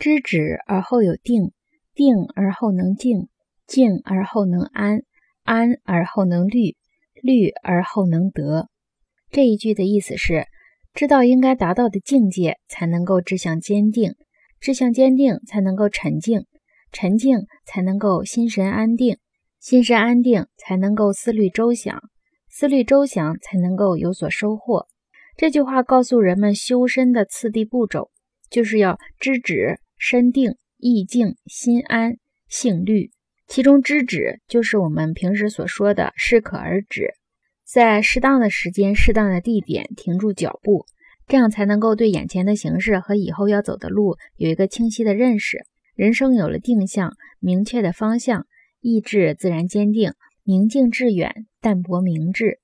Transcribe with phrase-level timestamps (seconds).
[0.00, 1.52] 知止而后有定，
[1.94, 3.28] 定而后能静，
[3.66, 5.02] 静而后能安，
[5.44, 6.74] 安而后能虑，
[7.22, 8.70] 虑而后能得。
[9.30, 10.46] 这一句的意思是：
[10.94, 14.12] 知道应该达到的境界，才能够志向坚定；
[14.58, 16.44] 志向坚定，才能够沉静；
[16.90, 19.16] 沉静，才能够心神安定；
[19.60, 21.98] 心神安定，才能够思虑周详；
[22.48, 24.86] 思虑周详，才能够有所收获。
[25.36, 28.10] 这句话告诉人们修身的次第步骤，
[28.50, 32.16] 就是要知止、身定、意静、心安、
[32.48, 33.10] 性虑。
[33.46, 37.12] 其中，知止就是我们平时所说的适可而止。
[37.64, 40.86] 在适当的时间、适当的地点停住脚步，
[41.28, 45.58] 这样才能够对眼前的形势和以后要走的路有一个清晰的认识。
[45.94, 48.46] 人生有了定向、明确的方向，
[48.80, 50.14] 意志自然坚定，
[50.44, 52.58] 宁静致远，淡泊明志。